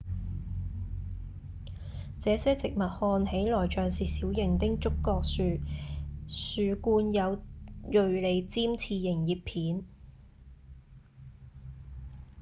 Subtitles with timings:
[2.19, 5.61] 這些植物看起來像是小型的棕櫚樹
[6.27, 7.43] 樹冠有
[7.91, 9.83] 銳利尖刺形葉片